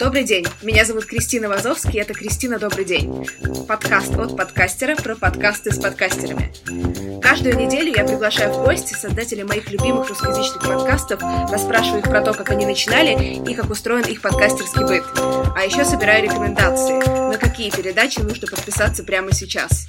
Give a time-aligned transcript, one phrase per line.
[0.00, 3.26] Добрый день, меня зовут Кристина Вазовский, это Кристина Добрый день.
[3.68, 6.50] Подкаст от подкастера про подкасты с подкастерами.
[7.20, 11.20] Каждую неделю я приглашаю в гости создателей моих любимых русскоязычных подкастов,
[11.52, 15.04] расспрашиваю их про то, как они начинали и как устроен их подкастерский быт.
[15.54, 16.96] А еще собираю рекомендации,
[17.30, 19.86] на какие передачи нужно подписаться прямо сейчас.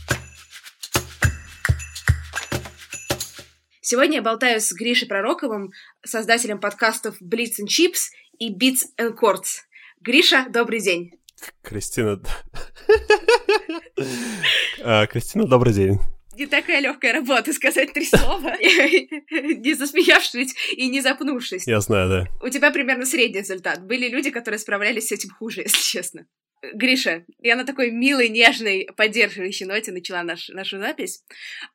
[3.80, 5.72] Сегодня я болтаю с Гришей Пророковым,
[6.06, 9.62] создателем подкастов Blitz and Chips и Beats and Chords.
[10.02, 11.12] Гриша, добрый день.
[11.62, 12.20] Кристина...
[14.84, 16.00] А, Кристина, добрый день.
[16.36, 21.68] Не такая легкая работа сказать три слова, не засмеявшись и не запнувшись.
[21.68, 22.28] Я знаю, да.
[22.44, 23.86] У тебя примерно средний результат.
[23.86, 26.26] Были люди, которые справлялись с этим хуже, если честно.
[26.74, 31.24] Гриша, я на такой милой, нежной, поддерживающей ноте начала наш, нашу запись.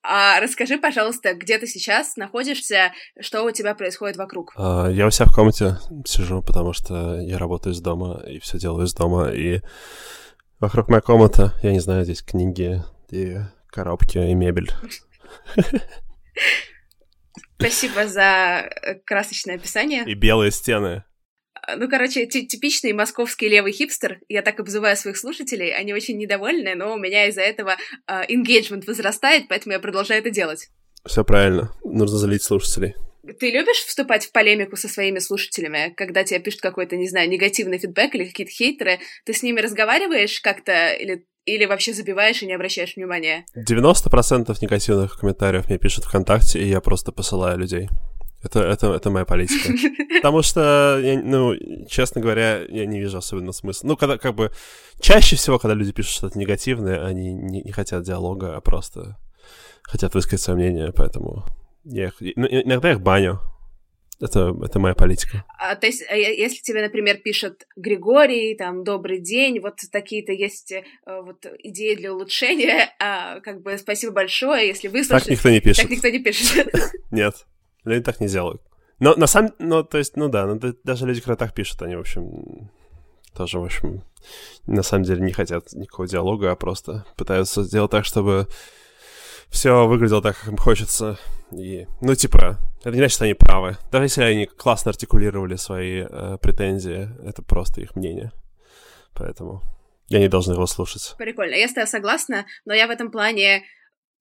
[0.02, 4.52] А, расскажи, пожалуйста, где ты сейчас находишься, что у тебя происходит вокруг?
[4.56, 8.58] А, я у себя в комнате сижу, потому что я работаю из дома и все
[8.58, 9.60] делаю из дома, и
[10.60, 13.38] вокруг моя комната, я не знаю, здесь книги и
[13.68, 14.70] коробки и мебель.
[17.58, 20.04] Спасибо за э, красочное описание.
[20.04, 21.04] И белые стены.
[21.74, 24.20] Ну, короче, типичный московский левый хипстер.
[24.28, 25.74] Я так обзываю своих слушателей.
[25.74, 27.76] Они очень недовольны, но у меня из-за этого
[28.08, 30.68] engagement uh, возрастает, поэтому я продолжаю это делать.
[31.04, 31.72] Все правильно.
[31.84, 32.94] Нужно залить слушателей.
[33.40, 37.78] Ты любишь вступать в полемику со своими слушателями, когда тебе пишут какой-то, не знаю, негативный
[37.78, 39.00] фидбэк или какие-то хейтеры?
[39.24, 43.46] Ты с ними разговариваешь как-то или или вообще забиваешь и не обращаешь внимания?
[43.56, 47.88] 90% негативных комментариев мне пишут ВКонтакте, и я просто посылаю людей.
[48.46, 49.72] Это, это, это моя политика.
[50.16, 51.54] Потому что, я, ну,
[51.88, 53.88] честно говоря, я не вижу особенно смысла.
[53.88, 54.52] Ну, когда, как бы,
[55.00, 59.18] чаще всего, когда люди пишут что-то негативное, они не, не хотят диалога, а просто
[59.82, 61.44] хотят высказать свое мнение, поэтому
[61.84, 63.40] я их, ну, иногда их баню.
[64.18, 65.44] Это, это моя политика.
[65.58, 70.72] А, то есть, а если тебе, например, пишет Григорий, там, добрый день, вот такие-то есть
[70.72, 75.60] э, вот идеи для улучшения, а, как бы спасибо большое, если вы Так никто не
[75.60, 75.82] пишет.
[75.82, 76.66] Так никто не пишет.
[77.10, 77.44] Нет.
[77.86, 78.60] Люди так не делают.
[78.98, 79.52] Но на самом...
[79.58, 82.70] Ну, то есть, ну да, ну, даже люди, которые так пишут, они, в общем,
[83.34, 84.02] тоже, в общем,
[84.66, 88.48] на самом деле не хотят никакого диалога, а просто пытаются сделать так, чтобы
[89.50, 91.18] все выглядело так, как им хочется.
[91.52, 93.76] И, ну, типа, это не значит, что они правы.
[93.92, 98.32] Даже если они классно артикулировали свои э, претензии, это просто их мнение.
[99.14, 99.62] Поэтому
[100.08, 101.14] я не должен его слушать.
[101.18, 101.54] Прикольно.
[101.54, 103.64] Я с тобой согласна, но я в этом плане...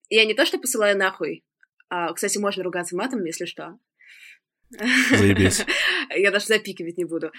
[0.07, 1.44] Я не то, что посылаю нахуй,
[1.90, 3.78] а, кстати, можно ругаться матом, если что.
[4.69, 5.66] Заебись.
[6.16, 7.31] я даже запикивать не буду.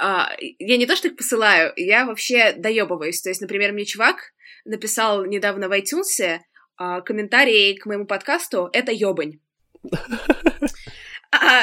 [0.00, 3.20] А, я не то, что их посылаю, я вообще доебываюсь.
[3.20, 4.32] То есть, например, мне чувак
[4.64, 6.40] написал недавно в iTunes
[6.76, 9.40] а, комментарий к моему подкасту «Это ёбань».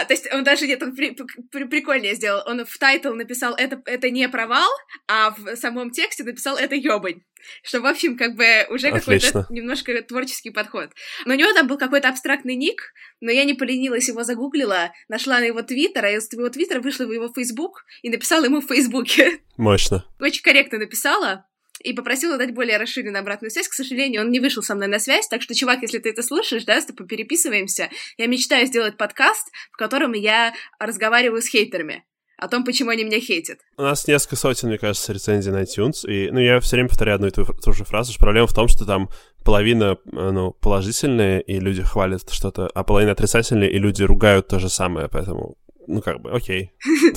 [0.05, 1.15] То есть он даже нет, он при,
[1.51, 2.43] при, прикольнее сделал.
[2.45, 4.69] Он в title написал это, это не провал,
[5.07, 7.21] а в самом тексте написал это ёбань.
[7.63, 10.89] Что, в общем, как бы уже какой-то немножко творческий подход.
[11.25, 12.81] Но у него там был какой-то абстрактный ник,
[13.21, 17.05] но я не поленилась, его загуглила, нашла на его твиттер, а из его твиттера вышла
[17.05, 19.39] в его фейсбук и написала ему в фейсбуке.
[19.57, 20.05] Мощно.
[20.19, 21.45] Очень корректно написала
[21.81, 23.67] и попросила дать более расширенную обратную связь.
[23.67, 26.23] К сожалению, он не вышел со мной на связь, так что, чувак, если ты это
[26.23, 27.89] слушаешь, да, с тобой переписываемся.
[28.17, 32.03] Я мечтаю сделать подкаст, в котором я разговариваю с хейтерами
[32.37, 33.59] о том, почему они меня хейтят.
[33.77, 37.15] У нас несколько сотен, мне кажется, рецензий на iTunes, и, ну, я все время повторяю
[37.15, 39.09] одну и ту, ту же фразу, что проблема в том, что там
[39.43, 44.69] половина, ну, положительные, и люди хвалят что-то, а половина отрицательные, и люди ругают то же
[44.69, 45.57] самое, поэтому
[45.87, 46.71] ну, как бы, окей.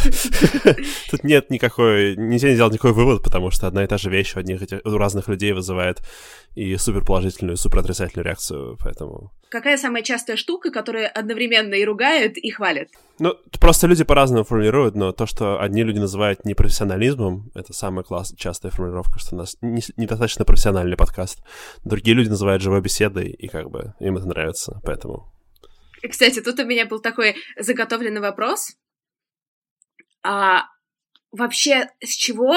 [1.10, 2.16] Тут нет никакой...
[2.16, 4.80] Нельзя не сделать никакой вывод, потому что одна и та же вещь у одних этих,
[4.84, 6.00] у разных людей вызывает
[6.54, 9.32] и супер положительную, и супер отрицательную реакцию, поэтому...
[9.48, 12.88] Какая самая частая штука, которая одновременно и ругают, и хвалят?
[13.18, 18.34] Ну, просто люди по-разному формулируют, но то, что одни люди называют непрофессионализмом, это самая класс...
[18.36, 19.82] частая формулировка, что у нас не...
[19.96, 21.42] недостаточно профессиональный подкаст.
[21.84, 25.32] Другие люди называют живой беседой, и как бы им это нравится, поэтому
[26.06, 28.76] кстати, тут у меня был такой заготовленный вопрос.
[30.22, 30.64] А
[31.30, 32.54] вообще, с чего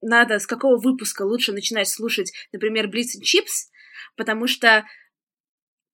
[0.00, 3.70] надо, с какого выпуска лучше начинать слушать, например, Blitz Chips?
[4.16, 4.84] Потому что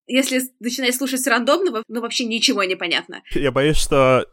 [0.06, 3.22] если начинать слушать с рандомного, ну вообще ничего не понятно.
[3.32, 4.26] Я боюсь, что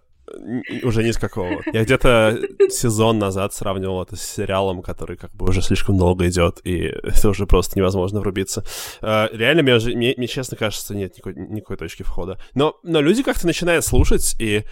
[0.84, 1.62] уже ни с какого.
[1.74, 2.40] Я где-то
[2.70, 7.30] сезон назад сравнивал это с сериалом, который как бы уже слишком долго идет, и это
[7.30, 8.64] уже просто невозможно врубиться.
[9.02, 12.38] Uh, реально, мне, уже, мне, мне честно кажется, нет никакой, никакой точки входа.
[12.54, 14.64] Но, но люди как-то начинают слушать, и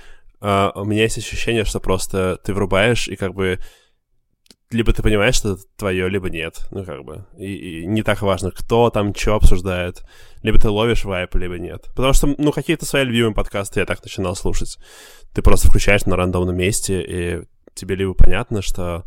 [0.41, 3.59] uh, у меня есть ощущение, что просто ты врубаешь, и как бы
[4.73, 6.67] либо ты понимаешь, что это твое, либо нет.
[6.71, 7.25] Ну, как бы.
[7.37, 10.03] И, и не так важно, кто там что обсуждает.
[10.41, 11.87] Либо ты ловишь вайп, либо нет.
[11.95, 14.77] Потому что, ну, какие-то свои любимые подкасты я так начинал слушать.
[15.33, 17.43] Ты просто включаешь на рандомном месте, и
[17.73, 19.05] тебе либо понятно, что,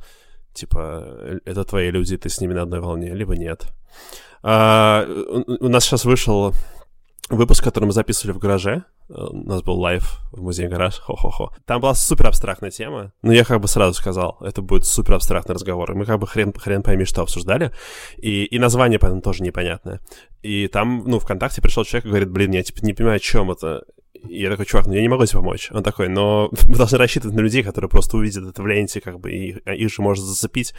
[0.55, 3.67] типа, это твои люди, ты с ними на одной волне, либо нет.
[4.43, 6.55] А, у, у нас сейчас вышел
[7.29, 8.85] выпуск, который мы записывали в гараже.
[9.09, 10.99] У нас был live в музее гараж.
[10.99, 11.53] Хо-хо-хо.
[11.65, 13.13] Там была супер абстрактная тема.
[13.23, 15.95] Но я как бы сразу сказал, это будет супер абстрактный разговор.
[15.95, 17.73] Мы как бы хрен, хрен пойми, что обсуждали.
[18.17, 20.01] И, и название, поэтому тоже непонятное.
[20.43, 23.51] И там, ну, ВКонтакте пришел человек и говорит, блин, я типа не понимаю, о чем
[23.51, 23.85] это.
[24.29, 25.71] И я такой, чувак, ну я не могу тебе помочь.
[25.73, 29.21] Он такой, но мы должны рассчитывать на людей, которые просто увидят это в ленте, как
[29.21, 30.75] бы, и их же может зацепить.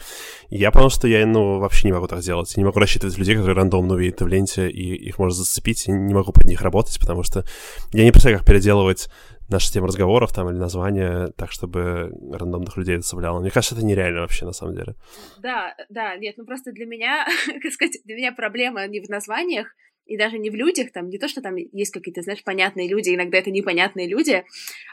[0.50, 2.52] Я понял, что я, ну, вообще не могу так делать.
[2.56, 5.88] Я не могу рассчитывать на людей, которые рандомно увидят в ленте, и их может зацепить.
[5.88, 7.44] И не могу под них работать, потому что
[7.92, 9.08] я не представляю, как переделывать
[9.48, 13.40] наши темы разговоров там или названия так, чтобы рандомных людей это собляло.
[13.40, 14.94] Мне кажется, это нереально вообще, на самом деле.
[15.38, 17.26] Да, да, нет, ну просто для меня,
[17.62, 19.68] как сказать, для меня проблема не в названиях,
[20.08, 23.14] и даже не в людях, там, не то, что там есть какие-то, знаешь, понятные люди,
[23.14, 24.44] иногда это непонятные люди,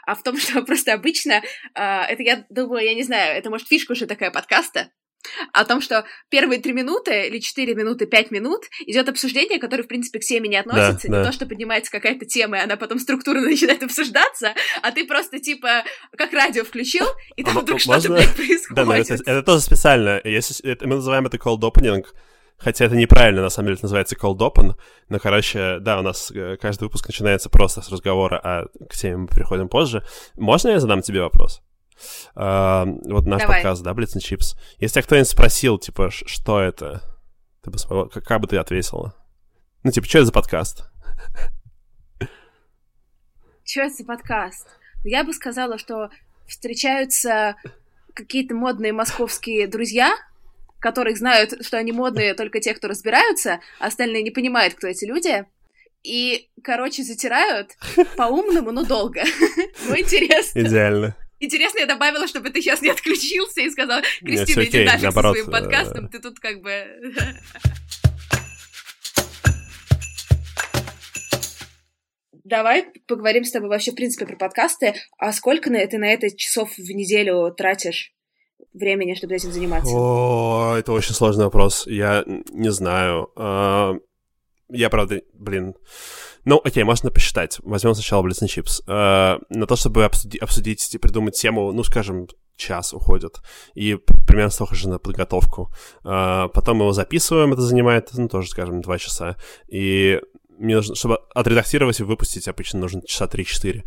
[0.06, 1.42] а в том, что просто обычно,
[1.74, 4.90] э, это я думаю, я не знаю, это может фишка уже такая подкаста,
[5.52, 9.88] о том, что первые три минуты или четыре минуты, пять минут идет обсуждение, которое, в
[9.88, 11.08] принципе, к теме не относится.
[11.08, 11.30] Да, не да.
[11.30, 15.84] то, что поднимается какая-то тема, и она потом структурно начинает обсуждаться, а ты просто, типа,
[16.16, 18.74] как радио включил, и там вдруг что-то, блядь, происходит.
[18.74, 20.20] Да, но это, это тоже специально.
[20.24, 22.04] Если, это, мы называем это cold opening,
[22.58, 24.74] Хотя это неправильно, на самом деле, это называется cold open.
[25.08, 29.18] Но, короче, да, у нас э, каждый выпуск начинается просто с разговора, а к теме
[29.18, 30.02] мы приходим позже.
[30.36, 31.62] Можно я задам тебе вопрос?
[32.34, 33.56] Uh, вот наш Давай.
[33.56, 34.54] подкаст, да, and Chips.
[34.78, 37.02] Если кто-нибудь спросил, типа, что это,
[37.62, 39.14] ты бы смогла, как, как бы ты ответила?
[39.82, 40.90] Ну, типа, что это за подкаст?
[43.64, 44.68] Что это за подкаст?
[45.04, 46.10] Я бы сказала, что
[46.46, 47.56] встречаются
[48.14, 50.14] какие-то модные московские друзья,
[50.86, 55.04] которых знают, что они модные только те, кто разбираются, а остальные не понимают, кто эти
[55.04, 55.44] люди.
[56.04, 57.76] И, короче, затирают
[58.16, 59.24] по-умному, но долго.
[59.88, 60.60] Ну, интересно.
[60.60, 61.16] Идеально.
[61.40, 65.50] Интересно, я добавила, чтобы ты сейчас не отключился и сказал, Кристина, иди нафиг со своим
[65.50, 66.86] подкастом, ты тут как бы...
[72.44, 74.94] Давай поговорим с тобой вообще, в принципе, про подкасты.
[75.18, 78.15] А сколько ты на это часов в неделю тратишь?
[78.76, 79.92] Времени, чтобы этим заниматься?
[79.94, 81.86] О, это очень сложный вопрос.
[81.86, 83.30] Я не знаю.
[83.36, 83.94] А,
[84.68, 85.74] я, правда, блин...
[86.44, 87.58] Ну, окей, можно посчитать.
[87.64, 88.80] Возьмем сначала and Chips.
[88.86, 93.40] Uh, на то, чтобы обсуди- обсудить и придумать тему, ну, скажем, час уходит.
[93.74, 95.72] И примерно столько же на подготовку.
[96.04, 99.36] Uh, потом его записываем, это занимает, ну, тоже, скажем, два часа.
[99.66, 100.20] И
[100.58, 103.82] мне нужно, чтобы отредактировать и выпустить, обычно нужно часа 3-4.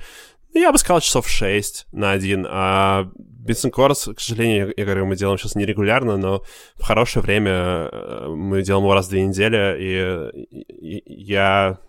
[0.54, 2.46] Я бы сказал, часов 6 на один.
[2.50, 6.44] А Битсен Корс, к сожалению, я говорю, мы делаем сейчас нерегулярно, но
[6.76, 11.80] в хорошее время э, мы делаем его раз в две недели, и, я,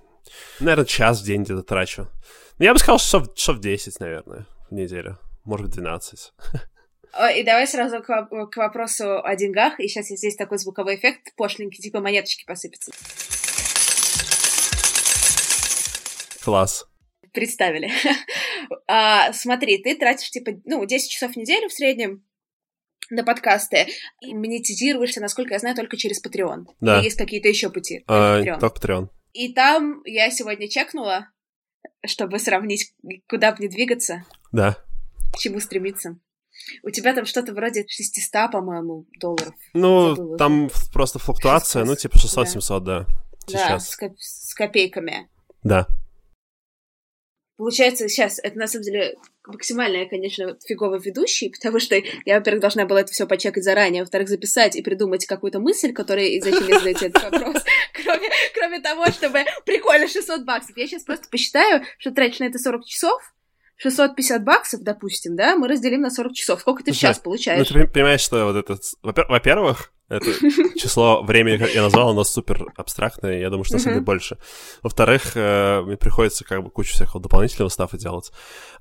[0.60, 2.08] наверное, час в день где-то трачу.
[2.58, 5.18] Ну, я бы сказал, часов, часов 10, наверное, в неделю.
[5.44, 6.32] Может быть, 12.
[7.36, 9.80] И давай сразу к, к вопросу о деньгах.
[9.80, 12.92] И сейчас здесь такой звуковой эффект пошленький, типа монеточки посыпятся.
[16.44, 16.89] Класс
[17.32, 17.90] представили.
[18.86, 22.24] а, смотри, ты тратишь, типа, ну, 10 часов в неделю в среднем
[23.10, 23.88] на подкасты
[24.20, 26.66] и монетизируешься, насколько я знаю, только через Patreon.
[26.80, 26.98] Да.
[26.98, 28.04] Или есть какие-то еще пути?
[28.06, 29.08] А, только Patreon.
[29.32, 31.28] И там я сегодня чекнула,
[32.04, 32.94] чтобы сравнить,
[33.28, 34.24] куда мне двигаться.
[34.52, 34.76] Да.
[35.32, 36.18] К чему стремиться.
[36.82, 39.54] У тебя там что-то вроде 600, по-моему, долларов.
[39.72, 40.38] Ну, Забыла.
[40.38, 43.00] там просто флуктуация, 600, ну, типа 600-700, да.
[43.00, 43.06] да.
[43.46, 43.68] Сейчас.
[43.68, 45.28] Да, с, коп- с копейками.
[45.62, 45.86] Да.
[47.60, 52.86] Получается, сейчас это на самом деле максимально, конечно, фиговый ведущий, потому что я, во-первых, должна
[52.86, 56.78] была это все почекать заранее, во-вторых, записать и придумать какую-то мысль, которая и зачем я
[56.78, 57.62] задаю этот вопрос,
[57.92, 60.74] кроме, кроме того, чтобы прикольно 600 баксов.
[60.74, 63.20] Я сейчас просто посчитаю, что тратишь на это 40 часов,
[63.80, 66.60] 650 баксов, допустим, да, мы разделим на 40 часов.
[66.60, 67.70] Сколько ты сейчас получаешь?
[67.70, 68.78] Ну, ты понимаешь, что вот это...
[69.02, 70.26] Во-первых, это
[70.78, 74.36] число времени, как я назвал, оно супер абстрактное, я думаю, что на самом деле больше.
[74.82, 78.30] Во-вторых, э, мне приходится как бы кучу всякого дополнительного стафа делать.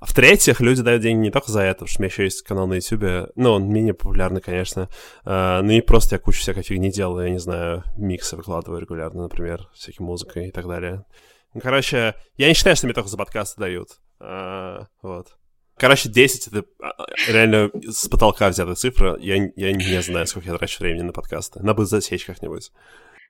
[0.00, 2.42] А в-третьих, люди дают деньги не только за это, потому что у меня еще есть
[2.42, 4.90] канал на YouTube, ну, он менее популярный, конечно,
[5.24, 9.22] э, ну и просто я кучу всякой фигни делаю, я не знаю, миксы выкладываю регулярно,
[9.22, 11.06] например, всякой музыкой и так далее.
[11.54, 13.88] Ну, короче, я не считаю, что мне только за подкасты дают.
[14.20, 15.36] А, вот.
[15.76, 19.16] Короче, 10 это а, реально с потолка взятая цифра.
[19.18, 21.60] Я, я не знаю, сколько я трачу времени на подкасты.
[21.60, 22.70] Надо бы засечь как-нибудь.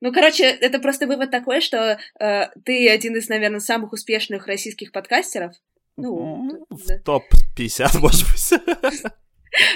[0.01, 4.93] Ну, короче, это просто вывод такой, что э, ты один из, наверное, самых успешных российских
[4.93, 5.55] подкастеров.
[5.97, 6.99] Ну, в да.
[7.05, 9.13] топ-50, может быть.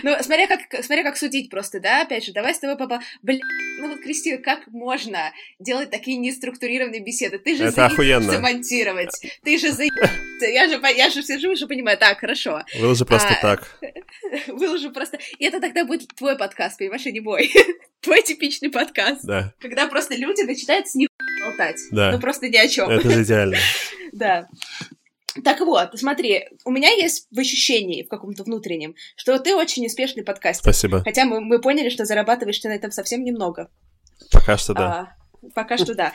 [0.03, 3.41] Ну, смотря как, смотря как судить просто, да, опять же, давай с тобой, папа, бля,
[3.81, 7.39] ну вот, Кристина, как можно делать такие неструктурированные беседы?
[7.39, 8.39] Ты же Это охуенно.
[8.39, 9.11] монтировать,
[9.43, 10.13] ты же заебался
[10.47, 12.63] Я же, я же сижу и же понимаю, так, хорошо.
[12.79, 13.79] Выложи просто а, так.
[14.49, 15.19] Выложу просто...
[15.39, 17.51] И это тогда будет твой подкаст, понимаешь, а не мой.
[18.01, 19.25] твой типичный подкаст.
[19.25, 19.53] Да.
[19.61, 21.09] Когда просто люди начинают с них
[21.45, 21.81] болтать.
[21.91, 22.13] Да.
[22.13, 22.91] Ну просто ни о чем.
[22.91, 23.57] Это же идеально.
[24.13, 24.49] да.
[25.43, 30.23] Так вот, смотри, у меня есть в ощущении, в каком-то внутреннем, что ты очень успешный
[30.23, 30.63] подкастер.
[30.63, 31.03] Спасибо.
[31.03, 33.69] Хотя мы, мы поняли, что зарабатываешь ты на этом совсем немного.
[34.31, 35.09] Пока что да.
[35.43, 36.13] А, Пока что да.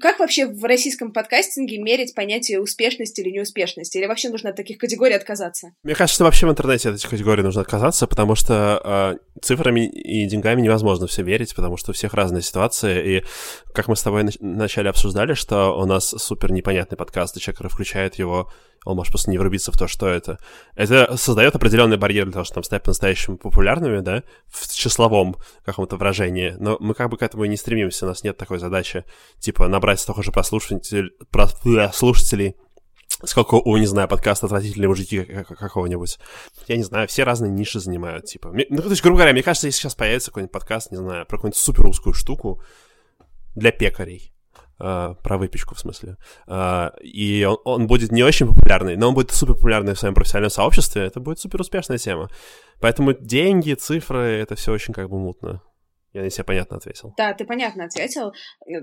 [0.00, 3.98] Как вообще в российском подкастинге мерить понятие успешности или неуспешности?
[3.98, 5.72] Или вообще нужно от таких категорий отказаться?
[5.82, 10.26] Мне кажется, вообще в интернете от этих категорий нужно отказаться, потому что э, цифрами и
[10.26, 13.18] деньгами невозможно все верить, потому что у всех разные ситуации.
[13.18, 13.24] И
[13.74, 18.14] как мы с тобой вначале обсуждали, что у нас супер непонятный подкаст, и человек включает
[18.14, 18.50] его
[18.84, 20.38] он может просто не врубиться в то, что это.
[20.74, 25.96] Это создает определенный барьер для того, чтобы там стать по-настоящему популярными, да, в числовом каком-то
[25.96, 26.56] выражении.
[26.58, 29.04] Но мы как бы к этому и не стремимся, у нас нет такой задачи,
[29.38, 32.56] типа, набрать столько же прослушивателей, прослушателей,
[33.24, 36.18] сколько у, не знаю, подкаста «Отвратительные мужики» какого-нибудь.
[36.66, 38.52] Я не знаю, все разные ниши занимают, типа.
[38.52, 41.36] Ну, то есть, грубо говоря, мне кажется, если сейчас появится какой-нибудь подкаст, не знаю, про
[41.36, 42.62] какую-нибудь супер узкую штуку
[43.54, 44.31] для пекарей,
[44.82, 46.16] Uh, про выпечку, в смысле.
[46.48, 50.12] Uh, и он, он будет не очень популярный, но он будет супер популярный в своем
[50.12, 51.02] профессиональном сообществе.
[51.02, 52.28] Это будет супер успешная тема.
[52.80, 55.62] Поэтому деньги, цифры, это все очень как бы мутно.
[56.12, 57.14] Я на себя понятно ответил.
[57.16, 58.32] Да, ты понятно ответил.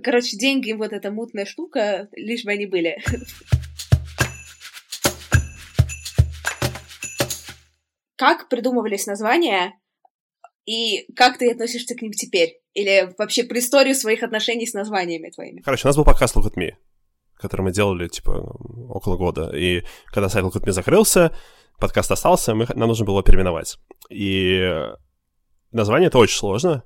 [0.02, 2.98] Короче, деньги, вот эта мутная штука, лишь бы они были.
[8.16, 9.74] Как придумывались названия
[10.66, 12.59] и как ты относишься к ним теперь?
[12.74, 15.62] Или вообще при историю своих отношений с названиями твоими?
[15.62, 16.72] Короче, у нас был подкаст Look at Me,
[17.36, 18.32] который мы делали, типа,
[18.90, 19.52] около года.
[19.56, 21.36] И когда сайт Look at Me закрылся,
[21.80, 23.80] подкаст остался, мы, нам нужно было переименовать.
[24.10, 24.72] И
[25.72, 26.84] название это очень сложно,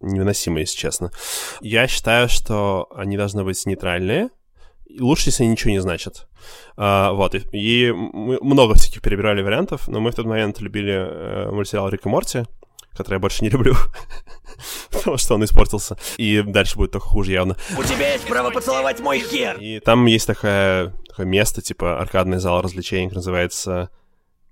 [0.00, 1.10] невыносимо, если честно.
[1.60, 4.30] Я считаю, что они должны быть нейтральные,
[5.00, 6.28] лучше, если ничего не значат.
[6.76, 10.92] А, вот, и, и мы много всяких перебирали вариантов, но мы в тот момент любили
[10.92, 12.44] э, мультсериал Рик и Морти,
[12.98, 13.74] который я больше не люблю,
[14.90, 15.96] потому что он испортился.
[16.18, 17.56] И дальше будет только хуже явно.
[17.78, 19.56] У тебя есть право поцеловать мой хер!
[19.58, 23.90] И там есть такое, такое место, типа аркадный зал развлечений, который называется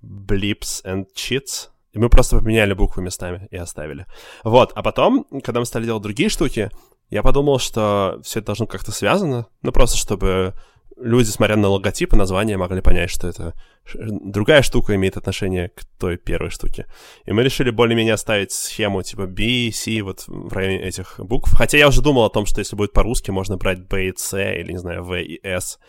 [0.01, 1.69] Blips and Cheats.
[1.93, 4.05] И мы просто поменяли буквы местами и оставили.
[4.43, 6.71] Вот, а потом, когда мы стали делать другие штуки,
[7.09, 10.53] я подумал, что все это должно как-то связано, ну просто чтобы
[10.99, 13.53] люди, смотря на логотип и название, могли понять, что это
[13.93, 16.87] другая штука имеет отношение к той первой штуке.
[17.25, 21.51] И мы решили более-менее оставить схему типа B, C вот в районе этих букв.
[21.55, 24.59] Хотя я уже думал о том, что если будет по-русски, можно брать B и C,
[24.59, 25.79] или, не знаю, V и S.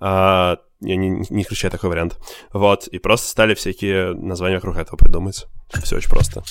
[0.00, 2.18] А, я не, не исключаю такой вариант.
[2.52, 5.46] Вот, и просто стали всякие названия вокруг этого придумать.
[5.82, 6.42] Все очень просто.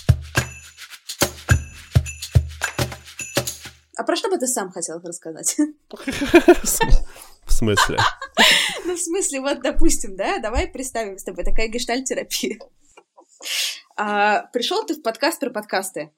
[3.97, 5.57] А про что бы ты сам хотел рассказать?
[7.47, 7.97] В смысле?
[8.85, 12.59] Ну, в смысле, вот, допустим, да, давай представим с тобой такая гештальтерапия.
[13.95, 16.11] А, пришел ты в подкаст про подкасты.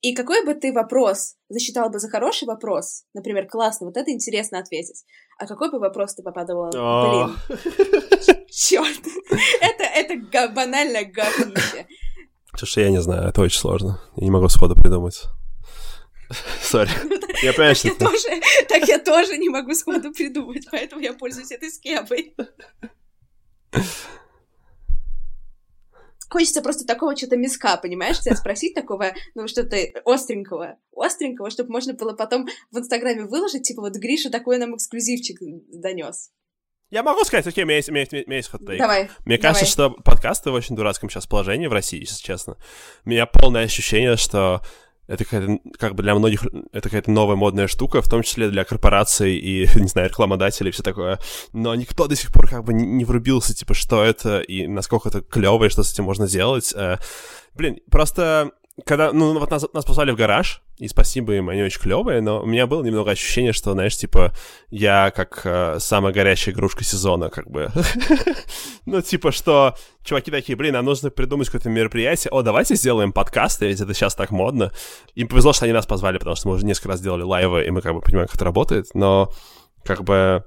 [0.00, 4.58] И какой бы ты вопрос засчитал бы за хороший вопрос, например, классно, вот это интересно
[4.58, 5.04] ответить,
[5.38, 7.36] а какой бы вопрос ты попадал, блин,
[8.50, 9.00] черт,
[9.60, 11.86] это, это банальное говнище.
[12.56, 14.00] Слушай, я не знаю, это очень сложно.
[14.16, 15.22] Я не могу сходу придумать.
[16.68, 16.90] Сори.
[17.42, 21.12] Я понимаю, что так, я тоже, так я тоже не могу сходу придумать, поэтому я
[21.12, 22.34] пользуюсь этой схемой.
[26.28, 31.94] Хочется просто такого что-то миска, понимаешь, тебя спросить такого, ну, что-то остренького, остренького, чтобы можно
[31.94, 36.30] было потом в Инстаграме выложить, типа, вот Гриша такой нам эксклюзивчик донес.
[36.90, 38.78] Я могу сказать, окей, у меня есть, у меня есть, у меня есть хот-тейк.
[38.78, 39.10] Давай.
[39.24, 39.38] Мне давай.
[39.38, 42.56] кажется, что подкасты в очень дурацком сейчас положении в России, если честно.
[43.04, 44.62] У меня полное ощущение, что
[45.08, 48.64] это какая-то, как бы для многих, это какая-то новая модная штука, в том числе для
[48.64, 51.18] корпораций и, не знаю, рекламодателей и все такое.
[51.52, 55.22] Но никто до сих пор как бы не, врубился, типа, что это и насколько это
[55.22, 56.72] клево, и что с этим можно делать.
[56.76, 56.98] Э,
[57.54, 58.52] блин, просто
[58.84, 62.42] когда, ну, вот нас, нас послали в гараж, и спасибо им, они очень клевые, но
[62.42, 64.32] у меня было немного ощущение, что, знаешь, типа,
[64.70, 67.70] я как э, самая горячая игрушка сезона, как бы.
[68.86, 73.66] ну, типа, что чуваки такие, блин, нам нужно придумать какое-то мероприятие, о, давайте сделаем подкасты,
[73.66, 74.72] ведь это сейчас так модно.
[75.14, 77.70] Им повезло, что они нас позвали, потому что мы уже несколько раз делали лайвы, и
[77.70, 79.32] мы как бы понимаем, как это работает, но
[79.84, 80.44] как бы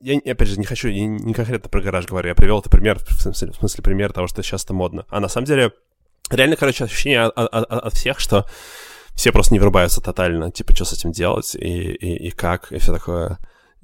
[0.00, 2.98] я, опять же, не хочу, я не конкретно про гараж говорю, я привел это пример,
[2.98, 5.04] в смысле, в смысле пример того, что сейчас это модно.
[5.08, 5.72] А на самом деле,
[6.30, 8.46] реально, короче, ощущение от, от, от всех, что
[9.14, 12.78] все просто не вырубаются тотально, типа, что с этим делать и, и, и как, и
[12.78, 13.38] все такое.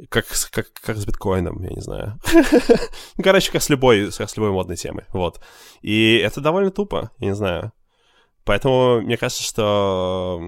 [0.09, 2.19] Как, как, как с биткоином, я не знаю.
[2.33, 5.41] ну, короче, как с любой, как с любой модной темой, вот.
[5.81, 7.73] И это довольно тупо, я не знаю.
[8.45, 10.41] Поэтому мне кажется, что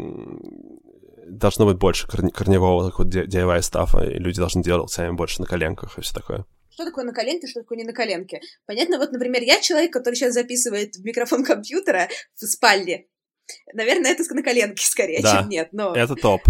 [1.27, 5.99] должно быть больше корневого такого DIY стафа, и люди должны делать сами больше на коленках
[5.99, 6.47] и все такое.
[6.75, 8.41] Что такое на коленке, что такое не на коленке?
[8.67, 13.07] Понятно, вот, например, я человек, который сейчас записывает в микрофон компьютера в спальне.
[13.73, 15.39] Наверное, это на коленке скорее, Да.
[15.39, 15.95] чем нет, но...
[15.95, 16.43] Это топ.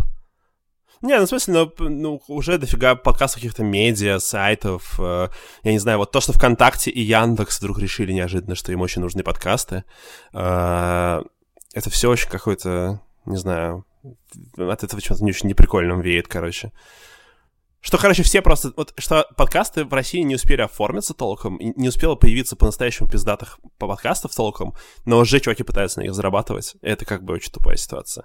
[1.02, 5.28] Не, ну, в смысле, ну, ну, уже дофига подкастов каких-то медиа, сайтов, э,
[5.62, 9.02] я не знаю, вот то, что ВКонтакте и Яндекс вдруг решили неожиданно, что им очень
[9.02, 9.85] нужны подкасты,
[10.33, 11.23] э,
[11.75, 13.85] это все очень какой-то, не знаю,
[14.57, 16.73] от этого чего-то не очень неприкольным веет, короче.
[17.85, 18.73] Что, короче, все просто...
[18.79, 23.87] Вот что подкасты в России не успели оформиться толком, не успело появиться по-настоящему пиздатых по-
[23.87, 24.75] подкастов толком,
[25.05, 26.76] но уже чуваки пытаются на них зарабатывать.
[26.81, 28.25] Это как бы очень тупая ситуация.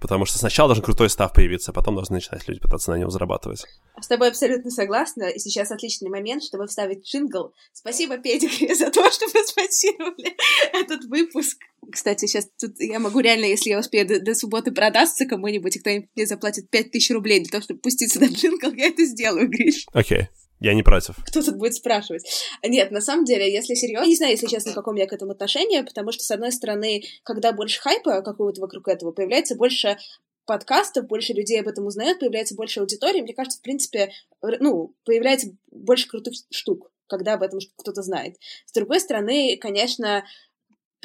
[0.00, 3.10] Потому что сначала должен крутой став появиться, а потом должны начинать люди пытаться на нем
[3.10, 3.64] зарабатывать.
[4.00, 7.54] С тобой абсолютно согласна, и сейчас отличный момент, чтобы вставить джингл.
[7.72, 10.36] Спасибо, Педигри, за то, что вы спонсировали
[10.72, 11.58] этот выпуск.
[11.90, 15.78] Кстати, сейчас тут я могу реально, если я успею до, до субботы продастся кому-нибудь, и
[15.78, 19.86] кто-нибудь мне заплатит 5000 рублей для того, чтобы пуститься на джингл, я это сделаю, Гриш.
[19.92, 20.28] Окей,
[20.60, 21.16] я не против.
[21.26, 22.24] Кто тут будет спрашивать?
[22.62, 25.32] Нет, на самом деле, если серьезно, не знаю, если честно, в каком я к этому
[25.32, 29.98] отношении, потому что, с одной стороны, когда больше хайпа какого-то вокруг этого, появляется больше
[30.46, 35.48] подкастов, больше людей об этом узнают, появляется больше аудитории, мне кажется, в принципе, ну, появляется
[35.70, 38.36] больше крутых штук, когда об этом кто-то знает.
[38.64, 40.24] С другой стороны, конечно,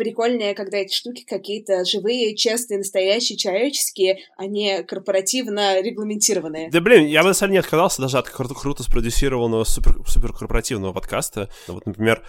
[0.01, 6.71] прикольнее, когда эти штуки какие-то живые, честные, настоящие, человеческие, а не корпоративно регламентированные.
[6.71, 9.97] Да блин, я бы на самом деле не отказался даже от кру- круто спродюсированного супер,
[10.07, 11.49] суперкорпоративного подкаста.
[11.67, 12.23] Ну, Вот, например,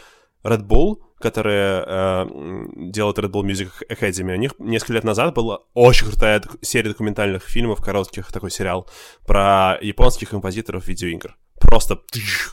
[0.44, 2.26] Red Bull, которые э,
[2.76, 7.44] делают Red Bull Music Academy, у них несколько лет назад была очень крутая серия документальных
[7.48, 8.86] фильмов, коротких, такой сериал,
[9.26, 11.36] про японских композиторов видеоигр.
[11.72, 12.02] Просто...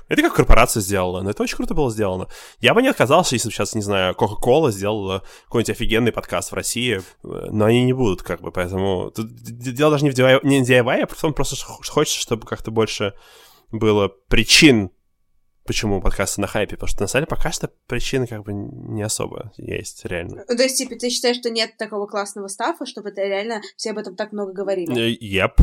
[0.08, 2.30] Это как корпорация сделала, но это очень круто было сделано.
[2.62, 6.56] Я бы не отказался, если бы сейчас, не знаю, Coca-Cola сделала какой-нибудь офигенный подкаст в
[6.56, 7.02] России, э,
[7.52, 9.12] но они не будут, как бы, поэтому...
[9.12, 12.48] Тут дело даже не в DIY, не в DIY, а потом просто ш- хочется, чтобы
[12.48, 13.14] как-то больше
[13.74, 14.90] было причин,
[15.66, 19.02] почему подкасты на хайпе, потому что на самом деле пока что причин как бы не
[19.02, 20.46] особо есть, реально.
[20.48, 23.92] Ну, То есть, типа, ты считаешь, что нет такого классного стафа, чтобы это реально все
[23.92, 24.98] об этом так много говорили?
[24.98, 25.60] Э, Еп.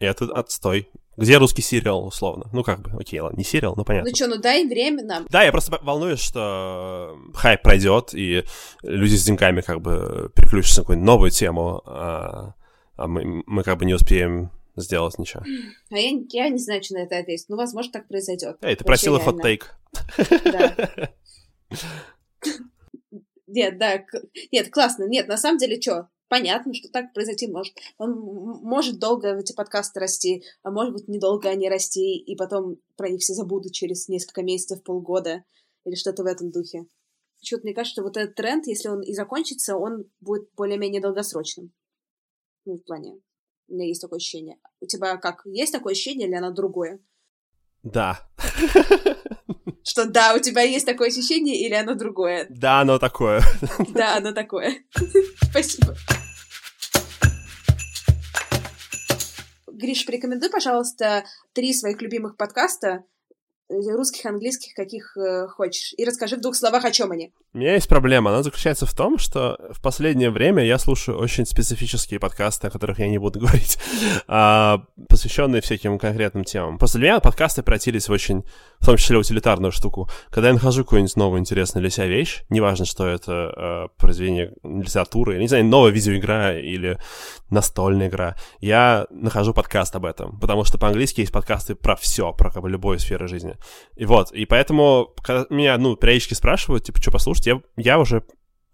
[0.00, 0.88] Это отстой.
[1.16, 2.48] Где русский сериал, условно?
[2.52, 4.10] Ну, как бы, окей, ладно, не сериал, но понятно.
[4.10, 5.26] Ну что, ну дай время нам.
[5.28, 8.44] Да, я просто волнуюсь, что хайп пройдет, и
[8.82, 12.54] люди с деньгами как бы переключатся на какую-нибудь новую тему, а,
[12.96, 15.42] а мы, мы как бы не успеем сделать ничего.
[15.90, 17.46] А я, я не знаю, что на это ответить.
[17.48, 18.56] Ну, возможно, так произойдет.
[18.62, 19.74] Эй, ты Вообще просила хот-тейк.
[20.44, 21.10] Да.
[23.52, 24.02] Нет, да,
[24.50, 25.04] нет, классно.
[25.04, 26.08] Нет, на самом деле, что?
[26.32, 27.74] Понятно, что так произойти может.
[27.98, 28.18] Он
[28.62, 33.20] может долго эти подкасты расти, а может быть, недолго они расти, и потом про них
[33.20, 35.44] все забудут через несколько месяцев, полгода,
[35.84, 36.86] или что-то в этом духе.
[37.42, 41.70] Что-то мне кажется, что вот этот тренд, если он и закончится, он будет более-менее долгосрочным.
[42.64, 43.20] Ну, в плане.
[43.68, 44.56] У меня есть такое ощущение.
[44.80, 45.42] У тебя как?
[45.44, 46.98] Есть такое ощущение, или оно другое?
[47.82, 48.26] Да.
[49.84, 52.46] Что да, у тебя есть такое ощущение, или оно другое?
[52.48, 53.42] Да, оно такое.
[53.92, 54.82] Да, оно такое.
[55.50, 55.94] Спасибо.
[59.82, 63.02] Гриш, порекомендуй, пожалуйста, три своих любимых подкаста,
[63.68, 67.32] э, русских, английских, каких э, хочешь, и расскажи в двух словах, о чем они.
[67.52, 68.30] У меня есть проблема.
[68.30, 73.00] Она заключается в том, что в последнее время я слушаю очень специфические подкасты, о которых
[73.00, 73.76] я не буду говорить,
[74.28, 76.78] а, посвященные всяким конкретным темам.
[76.78, 78.44] После меня подкасты превратились в очень,
[78.80, 80.08] в том числе, утилитарную штуку.
[80.30, 85.38] Когда я нахожу какую-нибудь новую интересную для себя вещь, неважно, что это а, произведение литературы,
[85.38, 86.98] не знаю, новая видеоигра или
[87.50, 92.50] настольная игра, я нахожу подкаст об этом, потому что по-английски есть подкасты про все, про
[92.50, 93.56] как бы любую сферу жизни.
[93.96, 98.22] И вот, и поэтому, когда меня, ну, периодически спрашивают, типа, что послушать, я, я уже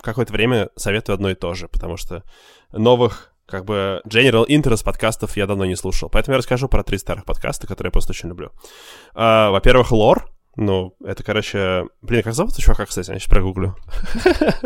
[0.01, 2.23] какое-то время советую одно и то же, потому что
[2.71, 6.11] новых, как бы, general interest подкастов я давно не слушал.
[6.11, 8.53] Поэтому я расскажу про три старых подкаста, которые я просто очень люблю.
[9.15, 10.31] А, во-первых, лор.
[10.57, 11.85] Ну, это, короче...
[12.03, 13.11] Блин, как зовут чувака, кстати?
[13.11, 13.77] Я сейчас прогуглю.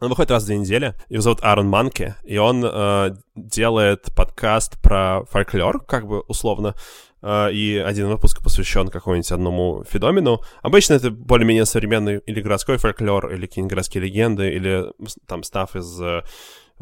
[0.00, 0.94] Он выходит раз в две недели.
[1.08, 6.74] Его зовут Аарон Манке, и он э, делает подкаст про фольклор, как бы условно.
[7.22, 10.40] Э, и один выпуск посвящен какому-нибудь одному феномену.
[10.60, 14.86] Обычно это более-менее современный или городской фольклор, или какие-нибудь городские легенды, или
[15.28, 16.22] там став из э,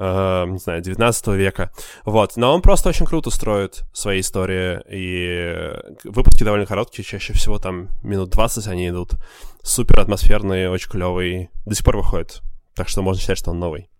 [0.01, 1.71] э, не знаю, 19 века.
[2.05, 2.37] Вот.
[2.37, 7.91] Но он просто очень круто строит свои истории, и выпуски довольно короткие, чаще всего там
[8.03, 9.13] минут 20 они идут.
[9.63, 11.51] Супер атмосферные, очень клевые.
[11.67, 12.41] До сих пор выходит.
[12.75, 13.91] Так что можно считать, что он новый.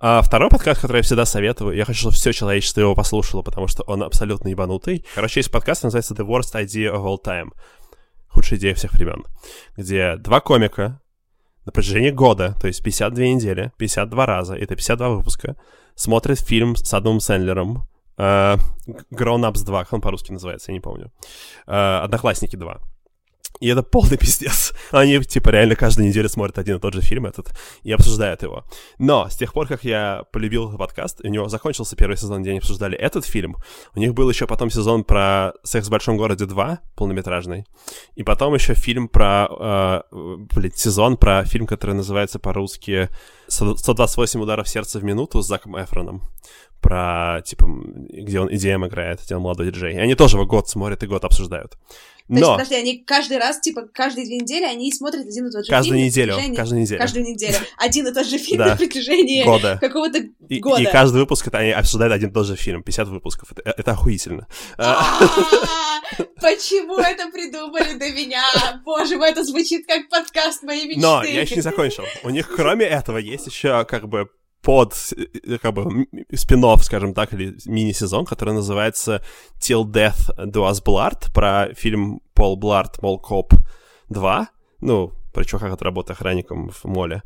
[0.00, 3.66] А второй подкаст, который я всегда советую, я хочу, чтобы все человечество его послушало, потому
[3.66, 5.04] что он абсолютно ебанутый.
[5.14, 7.50] Короче, есть подкаст, называется The Worst Idea of All Time.
[8.28, 9.24] Худшая идея всех времен.
[9.76, 11.00] Где два комика
[11.68, 15.56] на протяжении года, то есть 52 недели, 52 раза, это 52 выпуска,
[15.94, 17.84] смотрят фильм с Адамом Сэндлером
[18.18, 18.58] Uh,
[19.14, 21.12] Grown Ups 2, как он по-русски называется, я не помню.
[21.68, 22.80] Uh, Одноклассники 2.
[23.60, 24.72] И это полный пиздец.
[24.92, 27.50] Они, типа, реально каждую неделю смотрят один и тот же фильм этот
[27.82, 28.64] и обсуждают его.
[28.98, 32.58] Но с тех пор, как я полюбил подкаст, у него закончился первый сезон, где они
[32.58, 33.56] обсуждали этот фильм,
[33.94, 37.66] у них был еще потом сезон про «Секс в большом городе 2», полнометражный,
[38.14, 43.08] и потом еще фильм про, э, блин, сезон про фильм, который называется по-русски
[43.48, 46.22] «128 ударов сердца в минуту» с Заком Эфроном
[46.80, 49.94] про, типа, где он EDM играет, где он молодой диджей.
[49.94, 51.76] И они тоже его год смотрят и год обсуждают.
[52.28, 52.40] Но...
[52.40, 55.64] То есть, подожди, они каждый раз, типа, каждые две недели они смотрят один и тот
[55.64, 56.06] же каждую фильм.
[56.06, 57.00] Неделю, каждую неделю.
[57.00, 57.56] Каждую неделю.
[57.78, 59.78] Один и тот же фильм на протяжении года.
[59.80, 60.20] какого-то
[60.60, 60.82] года.
[60.82, 62.82] И каждый выпуск это они обсуждают один и тот же фильм.
[62.82, 63.52] 50 выпусков.
[63.52, 64.46] Это, это охуительно.
[64.76, 65.18] А,
[66.40, 68.42] почему это придумали до меня?
[68.84, 71.00] Боже мой, это звучит как подкаст моей мечты.
[71.00, 72.04] Но я еще не закончил.
[72.24, 74.28] У них, кроме этого, есть еще как бы
[74.62, 79.22] под, э, как бы, спин скажем так, или мини-сезон, который называется
[79.60, 83.54] Till Death Do Us Blart, про фильм Пол Бларт Мол Коп
[84.08, 84.48] 2,
[84.80, 87.22] ну, про чувака, который работает охранником в моле.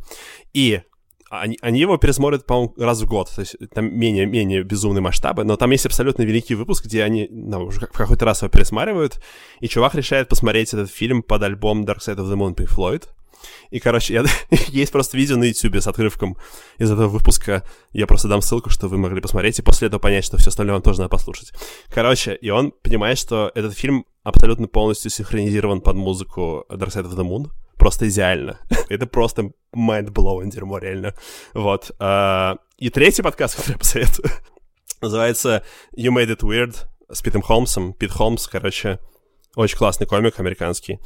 [0.52, 0.82] И
[1.30, 3.30] они, они его пересмотрят, по-моему, раз в год.
[3.34, 7.64] То есть там менее-менее безумные масштабы, но там есть абсолютно великий выпуск, где они ну,
[7.64, 9.18] уже в какой-то раз его пересматривают,
[9.60, 13.08] и чувак решает посмотреть этот фильм под альбом Dark Side of the Moon Pink Floyd.
[13.70, 14.24] И, короче, я,
[14.68, 16.36] есть просто видео на YouTube с отрывком
[16.78, 17.64] из этого выпуска.
[17.92, 20.74] Я просто дам ссылку, что вы могли посмотреть, и после этого понять, что все остальное
[20.74, 21.52] вам тоже надо послушать.
[21.88, 27.16] Короче, и он понимает, что этот фильм абсолютно полностью синхронизирован под музыку Dark Side of
[27.16, 27.50] the Moon.
[27.76, 28.60] Просто идеально.
[28.88, 31.14] Это просто mind-blowing дерьмо, реально.
[31.54, 31.90] Вот.
[31.98, 34.30] А, и третий подкаст, который я посоветую,
[35.00, 35.64] называется
[35.96, 36.76] You Made It Weird
[37.10, 37.92] с Питом Холмсом.
[37.92, 39.00] Пит Холмс, короче,
[39.56, 40.98] очень классный комик американский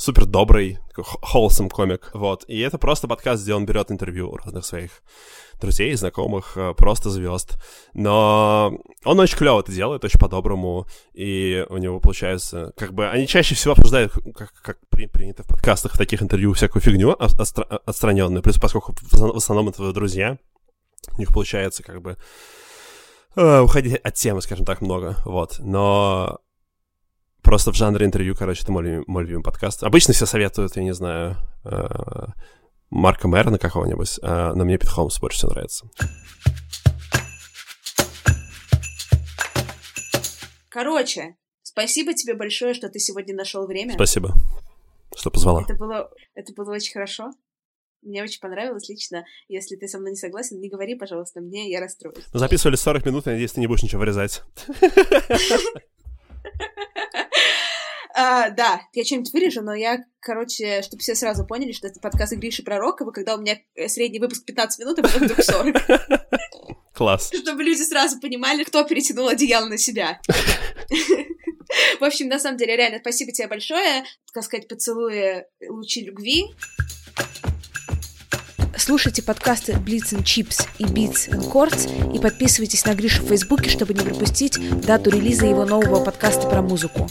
[0.00, 2.44] супер добрый, холсом комик, вот.
[2.48, 5.02] И это просто подкаст, где он берет интервью у разных своих
[5.60, 7.58] друзей, знакомых, э, просто звезд.
[7.92, 8.72] Но
[9.04, 13.54] он очень клево это делает, очень по-доброму, и у него получается, как бы, они чаще
[13.54, 17.14] всего обсуждают, как, как при, принято в подкастах, в таких интервью, всякую фигню
[17.84, 20.38] отстраненную, плюс поскольку в основном это друзья,
[21.14, 22.16] у них получается, как бы,
[23.36, 25.58] э, уходить от темы, скажем так, много, вот.
[25.58, 26.40] Но
[27.50, 29.82] Просто в жанре интервью, короче, это мой, мой любимый подкаст.
[29.82, 31.70] Обычно все советуют, я не знаю, э,
[32.90, 35.90] Марка Мэрона какого-нибудь, э, но мне Пит Холмс больше всего нравится.
[40.68, 43.94] Короче, спасибо тебе большое, что ты сегодня нашел время.
[43.94, 44.32] Спасибо,
[45.16, 45.62] что позвала.
[45.62, 47.32] Это было, это было очень хорошо.
[48.02, 49.24] Мне очень понравилось лично.
[49.48, 52.24] Если ты со мной не согласен, не говори, пожалуйста, мне, я расстроюсь.
[52.32, 54.44] Записывали 40 минут, надеюсь, ты не будешь ничего вырезать.
[58.22, 62.34] А, да, я что-нибудь вырежу, но я, короче, чтобы все сразу поняли, что это подкаст
[62.34, 65.76] Гриши Пророкова, когда у меня э, средний выпуск 15 минут, а потом вдруг 40.
[66.94, 67.30] Класс.
[67.34, 70.20] Чтобы люди сразу понимали, кто перетянул одеяло на себя.
[72.00, 74.04] В общем, на самом деле, реально, спасибо тебе большое.
[74.34, 76.44] Так сказать, поцелуя лучи любви.
[78.90, 83.70] Слушайте подкасты Blitz and Chips и Beats and Chords и подписывайтесь на Гришу в Фейсбуке,
[83.70, 87.08] чтобы не пропустить дату релиза его нового подкаста про музыку.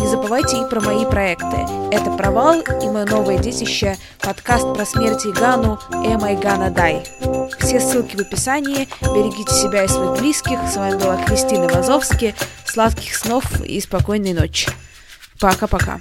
[0.00, 1.58] Не забывайте и про мои проекты.
[1.92, 7.48] Это «Провал» и мое новое детище– подкаст про смерть и Гану «Am I Gonna Die».
[7.60, 8.88] Все ссылки в описании.
[9.02, 10.58] Берегите себя и своих близких.
[10.68, 12.34] С вами была Кристина Вазовски.
[12.66, 14.68] Сладких снов и спокойной ночи.
[15.38, 16.00] Пока-пока.